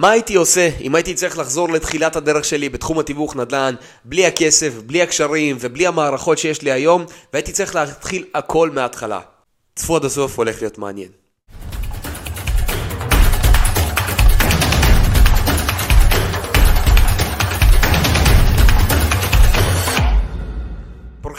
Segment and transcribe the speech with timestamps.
[0.00, 4.72] מה הייתי עושה אם הייתי צריך לחזור לתחילת הדרך שלי בתחום התיווך נדל"ן, בלי הכסף,
[4.86, 9.20] בלי הקשרים ובלי המערכות שיש לי היום, והייתי צריך להתחיל הכל מההתחלה?
[9.76, 11.19] צפו עד הסוף, הולך להיות מעניין.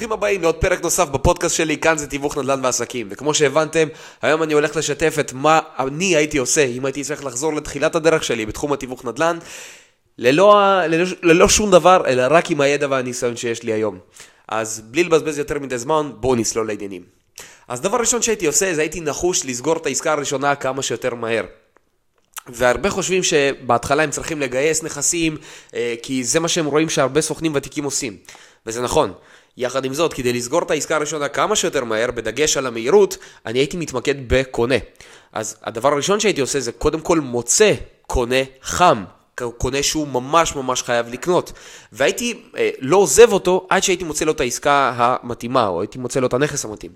[0.01, 3.07] ברוכים הבאים לעוד פרק נוסף בפודקאסט שלי, כאן זה תיווך נדל"ן ועסקים.
[3.11, 3.87] וכמו שהבנתם,
[4.21, 8.23] היום אני הולך לשתף את מה אני הייתי עושה אם הייתי צריך לחזור לתחילת הדרך
[8.23, 9.37] שלי בתחום התיווך נדל"ן,
[10.17, 13.99] ללא, ללא, ללא שום דבר, אלא רק עם הידע והניסיון שיש לי היום.
[14.47, 17.03] אז בלי לבזבז יותר מדי זמן, בואו נסלול לעניינים.
[17.67, 21.45] אז דבר ראשון שהייתי עושה, זה הייתי נחוש לסגור את העסקה הראשונה כמה שיותר מהר.
[22.47, 25.37] והרבה חושבים שבהתחלה הם צריכים לגייס נכסים,
[25.75, 28.17] אה, כי זה מה שהם רואים שהרבה סוכנים ותיקים עושים.
[28.65, 29.13] וזה נכון.
[29.57, 33.59] יחד עם זאת, כדי לסגור את העסקה הראשונה כמה שיותר מהר, בדגש על המהירות, אני
[33.59, 34.75] הייתי מתמקד בקונה.
[35.33, 37.73] אז הדבר הראשון שהייתי עושה זה קודם כל מוצא
[38.07, 39.03] קונה חם.
[39.57, 41.51] קונה שהוא ממש ממש חייב לקנות.
[41.91, 46.19] והייתי אה, לא עוזב אותו עד שהייתי מוצא לו את העסקה המתאימה, או הייתי מוצא
[46.19, 46.91] לו את הנכס המתאים.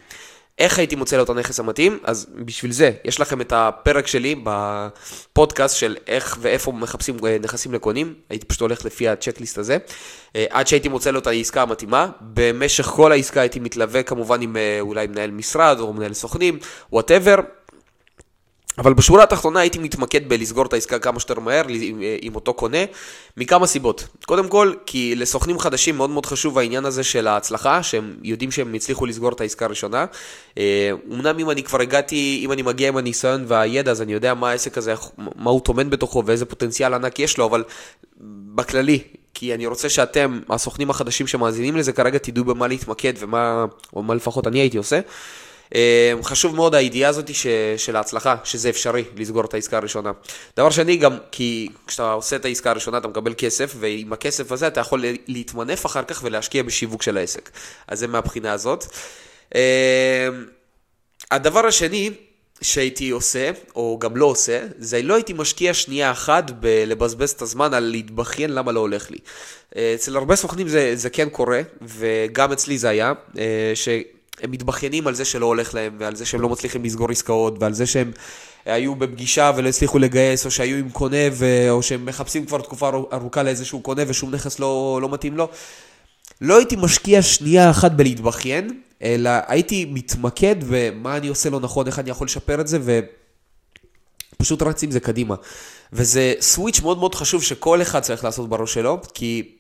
[0.59, 1.99] איך הייתי מוצא לו את הנכס המתאים?
[2.03, 7.73] אז בשביל זה, יש לכם את הפרק שלי בפודקאסט של איך ואיפה מחפשים אה, נכסים
[7.73, 8.13] לקונים.
[8.29, 9.77] הייתי פשוט הולך לפי הצ'קליסט הזה.
[10.35, 12.09] אה, עד שהייתי מוצא לו את העסקה המתאימה.
[12.21, 16.59] במשך כל העסקה הייתי מתלווה כמובן עם אה, אולי מנהל משרד או מנהל סוכנים,
[16.91, 17.35] whatever.
[18.77, 21.63] אבל בשורה התחתונה הייתי מתמקד בלסגור את העסקה כמה שיותר מהר
[22.21, 22.77] עם אותו קונה,
[23.37, 24.07] מכמה סיבות.
[24.25, 28.73] קודם כל, כי לסוכנים חדשים מאוד מאוד חשוב העניין הזה של ההצלחה, שהם יודעים שהם
[28.73, 30.05] הצליחו לסגור את העסקה הראשונה.
[30.57, 34.33] אה, אמנם אם אני כבר הגעתי, אם אני מגיע עם הניסיון והידע, אז אני יודע
[34.33, 34.93] מה העסק הזה,
[35.35, 37.63] מה הוא טומן בתוכו ואיזה פוטנציאל ענק יש לו, אבל
[38.55, 38.99] בכללי,
[39.33, 44.15] כי אני רוצה שאתם, הסוכנים החדשים שמאזינים לזה כרגע, תדעו במה להתמקד ומה, או מה
[44.15, 44.99] לפחות אני הייתי עושה.
[45.75, 45.80] אמ,
[46.23, 50.11] חשוב מאוד הידיעה הזאת ש, של ההצלחה, שזה אפשרי לסגור את העסקה הראשונה.
[50.57, 54.67] דבר שני, גם כי כשאתה עושה את העסקה הראשונה אתה מקבל כסף, ועם הכסף הזה
[54.67, 57.49] אתה יכול להתמנף אחר כך ולהשקיע בשיווק של העסק.
[57.88, 58.85] אז זה מהבחינה הזאת.
[59.56, 59.59] אמ,
[61.31, 62.12] הדבר השני,
[62.62, 67.73] שהייתי עושה, או גם לא עושה, זה לא הייתי משקיע שנייה אחת בלבזבז את הזמן
[67.73, 69.18] על להתבכיין למה לא הולך לי.
[69.95, 73.89] אצל הרבה סוכנים זה, זה כן קורה, וגם אצלי זה היה, אה, ש...
[74.41, 77.73] הם מתבכיינים על זה שלא הולך להם, ועל זה שהם לא מצליחים לסגור עסקאות, ועל
[77.73, 78.12] זה שהם
[78.66, 81.69] היו בפגישה ולא הצליחו לגייס, או שהיו עם קונה, ו...
[81.69, 85.50] או שהם מחפשים כבר תקופה ארוכה לאיזשהו קונה ושום נכס לא, לא מתאים לו.
[86.41, 92.00] לא הייתי משקיע שנייה אחת בלהתבכיין, אלא הייתי מתמקד במה אני עושה לא נכון, איך
[92.00, 92.79] אני יכול לשפר את זה,
[94.35, 95.35] ופשוט רץ עם זה קדימה.
[95.94, 99.56] וזה סוויץ' מאוד מאוד חשוב שכל אחד צריך לעשות בראש שלו, כי...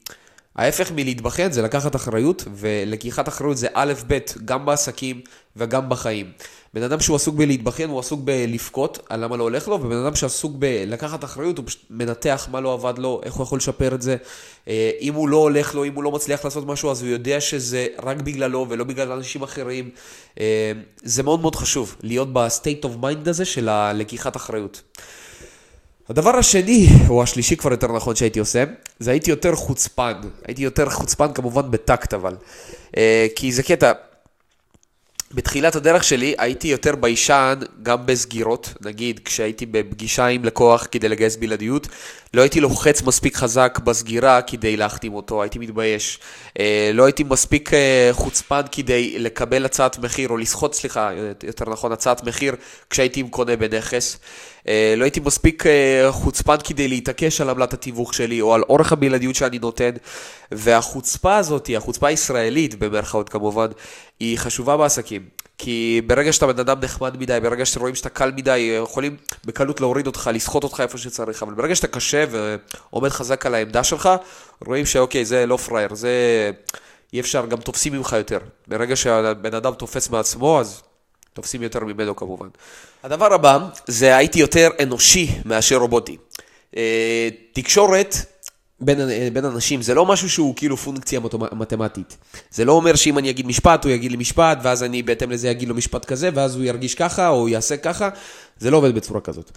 [0.55, 5.21] ההפך מלהתבחן זה לקחת אחריות, ולקיחת אחריות זה א' ב', גם בעסקים
[5.55, 6.31] וגם בחיים.
[6.73, 10.15] בן אדם שהוא עסוק בלהתבחן, הוא עסוק בלבכות על למה לא הולך לו, ובן אדם
[10.15, 14.01] שעסוק בלקחת אחריות, הוא פשוט מנתח מה לא עבד לו, איך הוא יכול לשפר את
[14.01, 14.15] זה.
[14.67, 17.41] אה, אם הוא לא הולך לו, אם הוא לא מצליח לעשות משהו, אז הוא יודע
[17.41, 19.89] שזה רק בגללו ולא בגלל אנשים אחרים.
[20.39, 20.71] אה,
[21.03, 24.81] זה מאוד מאוד חשוב, להיות ב-state of mind הזה של הלקיחת אחריות.
[26.09, 28.63] הדבר השני, או השלישי כבר יותר נכון שהייתי עושה,
[28.99, 30.13] זה הייתי יותר חוצפן.
[30.47, 32.35] הייתי יותר חוצפן כמובן בטקט אבל.
[32.97, 33.91] אה, כי זה קטע,
[35.35, 41.35] בתחילת הדרך שלי הייתי יותר ביישן גם בסגירות, נגיד כשהייתי בפגישה עם לקוח כדי לגייס
[41.35, 41.87] בלעדיות,
[42.35, 46.19] לא הייתי לוחץ מספיק חזק בסגירה כדי להחתים אותו, הייתי מתבייש.
[46.59, 51.09] אה, לא הייתי מספיק אה, חוצפן כדי לקבל הצעת מחיר, או לסחוט, סליחה,
[51.43, 52.55] יותר נכון, הצעת מחיר
[52.89, 54.17] כשהייתי עם קונה בנכס.
[54.67, 55.63] אה, לא הייתי מספיק
[56.09, 59.91] חוצפן כדי להתעקש על עמלת התיווך שלי, או על אורך הבלעדיות שאני נותן.
[60.51, 63.67] והחוצפה הזאת, החוצפה הישראלית, במרכאות כמובן,
[64.19, 65.21] היא חשובה בעסקים.
[65.57, 70.07] כי ברגע שאתה בן אדם נחמד מדי, ברגע שרואים שאתה קל מדי, יכולים בקלות להוריד
[70.07, 74.09] אותך, לסחוט אותך איפה שצריך, אבל ברגע שאתה קשה ועומד חזק על העמדה שלך,
[74.65, 76.51] רואים שאוקיי, זה לא פראייר, זה
[77.13, 78.39] אי אפשר, גם תופסים ממך יותר.
[78.67, 80.81] ברגע שהבן אדם תופס מעצמו, אז
[81.33, 82.47] תופסים יותר ממנו כמובן.
[83.03, 86.17] הדבר הבא, זה הייתי יותר אנושי מאשר רובוטי.
[86.77, 88.15] אה, תקשורת
[88.79, 88.97] בין,
[89.33, 91.19] בין אנשים, זה לא משהו שהוא כאילו פונקציה
[91.51, 92.17] מתמטית.
[92.51, 95.51] זה לא אומר שאם אני אגיד משפט, הוא יגיד לי משפט, ואז אני בהתאם לזה
[95.51, 98.09] אגיד לו משפט כזה, ואז הוא ירגיש ככה, או יעשה ככה.
[98.59, 99.51] זה לא עובד בצורה כזאת.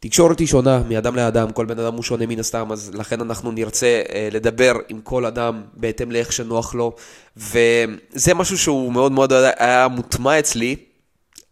[0.00, 3.52] תקשורת היא שונה מאדם לאדם, כל בן אדם הוא שונה מן הסתם, אז לכן אנחנו
[3.52, 6.92] נרצה אה, לדבר עם כל אדם בהתאם לאיך שנוח לו,
[7.36, 10.76] וזה משהו שהוא מאוד מאוד היה מוטמע אצלי,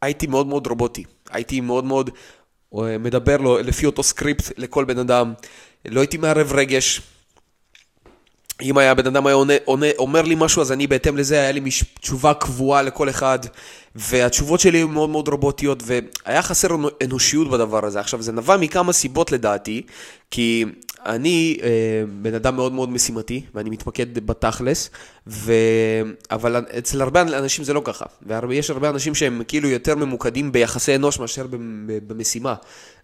[0.02, 2.14] הייתי מאוד מאוד רובוטי, הייתי מאוד מאוד אה,
[3.00, 5.32] מדבר לו לפי אותו סקריפט לכל בן אדם,
[5.84, 7.00] לא הייתי מערב רגש,
[8.62, 11.52] אם היה בן אדם היה עונה, עונה, אומר לי משהו, אז אני בהתאם לזה, היה
[11.52, 13.38] לי מש, תשובה קבועה לכל אחד,
[13.94, 16.68] והתשובות שלי היו מאוד מאוד רובוטיות, והיה חסר
[17.04, 18.00] אנושיות בדבר הזה.
[18.00, 19.82] עכשיו, זה נבע מכמה סיבות לדעתי,
[20.30, 20.64] כי
[21.06, 21.68] אני אה,
[22.22, 24.90] בן אדם מאוד מאוד משימתי, ואני מתמקד בתכלס,
[25.26, 25.52] ו...
[26.30, 28.04] אבל אצל הרבה אנשים זה לא ככה.
[28.48, 31.46] ויש הרבה אנשים שהם כאילו יותר ממוקדים ביחסי אנוש מאשר
[32.06, 32.54] במשימה.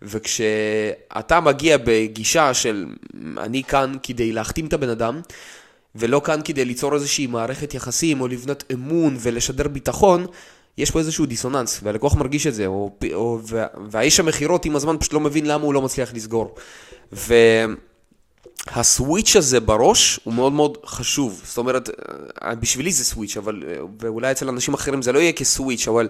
[0.02, 2.86] וכשאתה מגיע בגישה של
[3.38, 5.20] אני כאן כדי להחתים את הבן אדם,
[5.94, 10.26] ולא כאן כדי ליצור איזושהי מערכת יחסים, או לבנות אמון ולשדר ביטחון,
[10.78, 13.40] יש פה איזשהו דיסוננס, והלקוח מרגיש את זה, או, או,
[13.90, 16.54] והאיש המכירות עם הזמן פשוט לא מבין למה הוא לא מצליח לסגור.
[18.66, 21.42] והסוויץ' הזה בראש הוא מאוד מאוד חשוב.
[21.44, 21.90] זאת אומרת,
[22.60, 23.62] בשבילי זה סוויץ', אבל,
[24.00, 26.08] ואולי אצל אנשים אחרים זה לא יהיה כסוויץ', אבל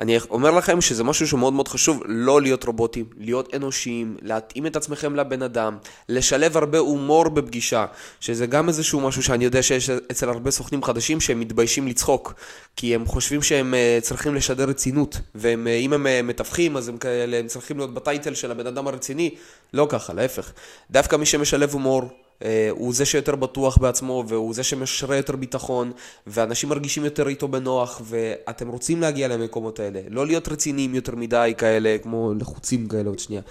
[0.00, 4.76] אני אומר לכם שזה משהו שהוא מאוד חשוב, לא להיות רובוטים, להיות אנושיים, להתאים את
[4.76, 5.76] עצמכם לבן אדם,
[6.08, 7.86] לשלב הרבה הומור בפגישה,
[8.20, 12.34] שזה גם איזשהו משהו שאני יודע שיש אצל הרבה סוכנים חדשים שהם מתביישים לצחוק,
[12.76, 17.38] כי הם חושבים שהם אה, צריכים לשדר רצינות, ואם הם אה, מתווכים אז הם כאלה,
[17.38, 19.34] הם צריכים להיות בטייטל של הבן אדם הרציני,
[19.72, 20.52] לא ככה, להפך.
[20.90, 22.23] דווקא מי שמשלב הומור, אה,
[22.70, 25.92] הוא זה שיותר בטוח בעצמו, והוא זה שמשרה יותר ביטחון,
[26.26, 30.00] ואנשים מרגישים יותר איתו בנוח, ואתם רוצים להגיע למקומות האלה.
[30.08, 33.42] לא להיות רציניים יותר מדי כאלה, כמו לחוצים כאלה עוד שנייה.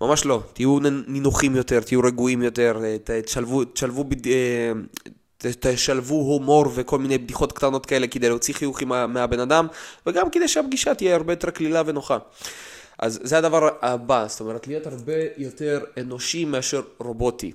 [0.00, 0.40] ממש לא.
[0.52, 4.72] תהיו נינוחים יותר, תהיו רגועים יותר, אה, תשלבו, תשלבו, אה,
[5.60, 9.66] תשלבו הומור וכל מיני בדיחות קטנות כאלה כדי להוציא חיוכים מהבן אדם,
[10.06, 12.18] וגם כדי שהפגישה תהיה הרבה יותר קלילה ונוחה.
[12.98, 17.52] אז זה הדבר הבא, זאת אומרת, להיות הרבה יותר אנושי מאשר רובוטי.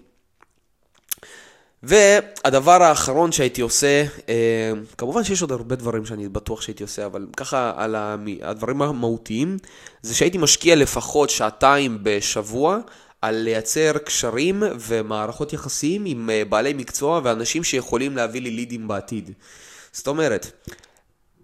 [1.83, 7.27] והדבר האחרון שהייתי עושה, אה, כמובן שיש עוד הרבה דברים שאני בטוח שהייתי עושה, אבל
[7.37, 7.95] ככה על
[8.41, 9.57] הדברים המהותיים,
[10.01, 12.77] זה שהייתי משקיע לפחות שעתיים בשבוע
[13.21, 19.31] על לייצר קשרים ומערכות יחסים עם אה, בעלי מקצוע ואנשים שיכולים להביא לי לידים בעתיד.
[19.91, 20.65] זאת אומרת,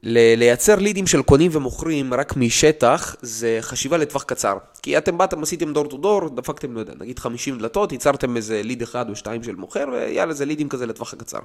[0.03, 4.57] לייצר לידים של קונים ומוכרים רק משטח זה חשיבה לטווח קצר.
[4.81, 8.61] כי אתם באתם, עשיתם דור טו דור, דפקתם, לא יודע, נגיד 50 דלתות, ייצרתם איזה
[8.63, 11.39] ליד אחד או שתיים של מוכר, ויאללה, זה לידים כזה לטווח הקצר.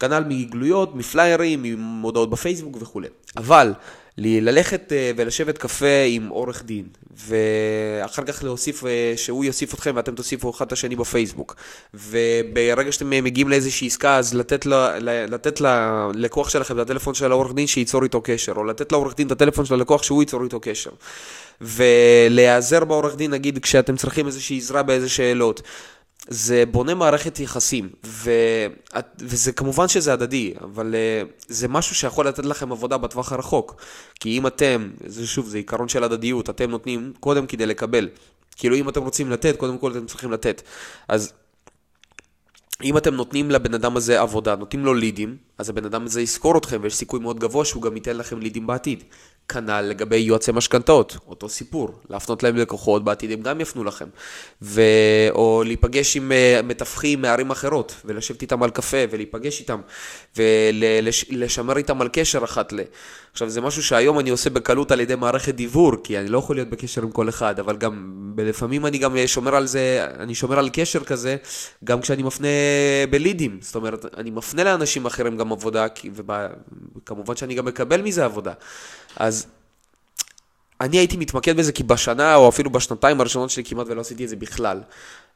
[0.00, 3.08] כנ"ל מגלויות, מפליירים, ממודעות בפייסבוק וכולי.
[3.36, 3.72] אבל
[4.18, 6.84] ללכת אה, ולשבת קפה עם עורך דין,
[7.16, 11.56] ואחר כך להוסיף, אה, שהוא יוסיף אתכם ואתם תוסיפו אחד את השני בפייסבוק.
[11.94, 14.98] וברגע שאתם מגיעים לאיזושהי עסקה, אז לתת, לה,
[15.28, 19.26] לתת ללקוח שלכם את הטלפון של העורך דין שייצור איתו קשר, או לתת לעורך דין
[19.26, 20.90] את הטלפון של הלקוח שהוא ייצור איתו קשר.
[21.60, 25.62] ולהיעזר בעורך דין, נגיד, כשאתם צריכים איזושהי עזרה באיזה שאלות.
[26.28, 28.30] זה בונה מערכת יחסים, ו...
[29.18, 33.82] וזה כמובן שזה הדדי, אבל uh, זה משהו שיכול לתת לכם עבודה בטווח הרחוק.
[34.20, 38.08] כי אם אתם, זה שוב, זה עיקרון של הדדיות, אתם נותנים קודם כדי לקבל.
[38.56, 40.62] כאילו אם אתם רוצים לתת, קודם כל אתם צריכים לתת.
[41.08, 41.32] אז
[42.82, 46.58] אם אתם נותנים לבן אדם הזה עבודה, נותנים לו לידים, אז הבן אדם הזה יזכור
[46.58, 49.04] אתכם ויש סיכוי מאוד גבוה שהוא גם ייתן לכם לידים בעתיד.
[49.48, 54.06] כנ"ל לגבי יועצי משכנתאות, אותו סיפור, להפנות להם לקוחות, בעתיד הם גם יפנו לכם.
[54.62, 54.82] ו...
[55.30, 59.80] או להיפגש עם uh, מתווכים מערים אחרות, ולשבת איתם על קפה, ולהיפגש איתם,
[60.36, 62.80] ולשמר איתם על קשר אחת ל...
[63.32, 66.56] עכשיו, זה משהו שהיום אני עושה בקלות על ידי מערכת דיוור, כי אני לא יכול
[66.56, 70.58] להיות בקשר עם כל אחד, אבל גם, לפעמים אני גם שומר על זה, אני שומר
[70.58, 71.36] על קשר כזה,
[71.84, 72.48] גם כשאני מפנה
[73.10, 73.58] בלידים.
[73.60, 75.86] זאת אומרת, אני מפנה לאנשים אחרים גם עבודה,
[76.96, 78.52] וכמובן שאני גם מקבל מזה עבודה.
[79.16, 79.46] אז
[80.80, 84.28] אני הייתי מתמקד בזה כי בשנה או אפילו בשנתיים הראשונות שלי כמעט ולא עשיתי את
[84.28, 84.80] זה בכלל.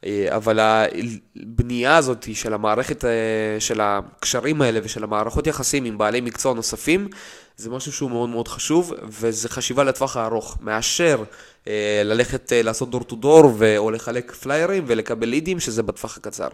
[0.04, 3.11] אה, אבל הבנייה הזאת של המערכת, אה,
[3.58, 7.08] של הקשרים האלה ושל המערכות יחסים עם בעלי מקצוע נוספים,
[7.56, 11.25] זה משהו שהוא מאוד מאוד חשוב, וזה חשיבה לטווח הארוך, מאשר
[11.68, 16.49] אה, ללכת לעשות דור טו דור או לחלק פליירים ולקבל לידים, שזה בטווח הקצר.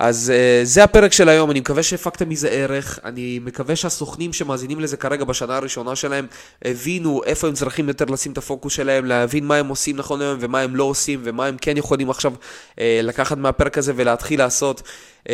[0.00, 4.80] אז uh, זה הפרק של היום, אני מקווה שהפקתם מזה ערך, אני מקווה שהסוכנים שמאזינים
[4.80, 6.26] לזה כרגע בשנה הראשונה שלהם
[6.64, 10.38] הבינו איפה הם צריכים יותר לשים את הפוקוס שלהם, להבין מה הם עושים נכון היום
[10.40, 14.82] ומה הם לא עושים ומה הם כן יכולים עכשיו uh, לקחת מהפרק הזה ולהתחיל לעשות.
[15.24, 15.30] Uh,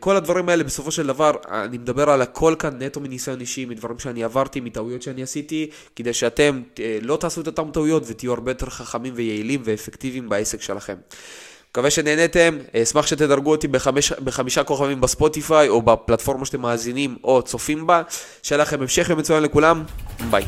[0.00, 3.98] כל הדברים האלה בסופו של דבר, אני מדבר על הכל כאן נטו מניסיון אישי, מדברים
[3.98, 8.50] שאני עברתי, מטעויות שאני עשיתי, כדי שאתם uh, לא תעשו את אותן טעויות ותהיו הרבה
[8.50, 10.96] יותר חכמים ויעילים ואפקטיביים בעסק שלכם.
[11.76, 17.86] מקווה שנהנתם, אשמח שתדרגו אותי בחמש, בחמישה כוכבים בספוטיפיי או בפלטפורמה שאתם מאזינים או צופים
[17.86, 18.02] בה.
[18.42, 19.84] שיהיה לכם המשך יום מצוין לכולם,
[20.30, 20.46] ביי.